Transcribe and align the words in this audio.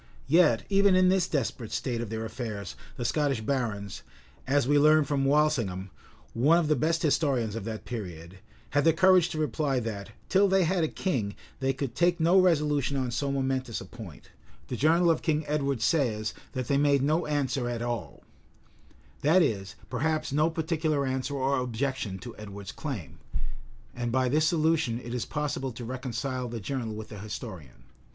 Yet 0.25 0.63
even 0.67 0.95
in 0.95 1.09
this 1.09 1.27
desperate 1.27 1.71
state 1.71 2.01
of 2.01 2.09
their 2.09 2.25
affairs 2.25 2.75
the 2.97 3.05
Scottish 3.05 3.41
barons, 3.41 4.01
as 4.47 4.67
we 4.67 4.79
learn 4.79 5.03
from 5.03 5.25
Walsingham,[*] 5.25 5.91
one 6.33 6.57
of 6.57 6.67
the 6.67 6.75
best 6.75 7.03
historians 7.03 7.55
of 7.55 7.65
that 7.65 7.85
period, 7.85 8.39
had 8.71 8.83
the 8.83 8.93
courage 8.93 9.29
to 9.29 9.37
reply 9.37 9.79
that, 9.79 10.09
till 10.27 10.47
they 10.47 10.63
had 10.63 10.83
a 10.83 10.87
king, 10.87 11.35
they 11.59 11.71
could 11.71 11.93
take 11.93 12.19
no 12.19 12.39
resolution 12.39 12.97
on 12.97 13.11
so 13.11 13.31
momentous 13.31 13.79
a 13.79 13.85
point: 13.85 14.31
the 14.69 14.75
journal 14.75 15.11
of 15.11 15.21
King 15.21 15.45
Edward 15.45 15.83
says, 15.83 16.33
that 16.53 16.67
they 16.67 16.79
made 16.79 17.03
no 17.03 17.27
answer 17.27 17.69
at 17.69 17.83
all;[] 17.83 18.23
that 19.21 19.43
is, 19.43 19.75
perhaps, 19.87 20.31
no 20.33 20.49
particular 20.49 21.05
answer 21.05 21.35
or 21.35 21.59
objection 21.59 22.17
to 22.17 22.35
Edward's 22.37 22.71
claim: 22.71 23.19
and 23.95 24.11
by 24.11 24.27
this 24.27 24.47
solution 24.47 24.99
it 24.99 25.13
is 25.13 25.25
possible 25.27 25.71
to 25.71 25.85
reconcile 25.85 26.47
the 26.49 26.59
journal 26.59 26.95
with 26.95 27.09
the 27.09 27.19
historian. 27.19 27.83